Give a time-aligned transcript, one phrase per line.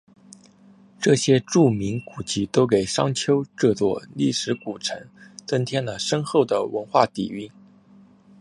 [0.99, 4.99] 这些著名古迹都给商丘这座历史古城
[5.45, 7.47] 增添了深厚的文化底蕴。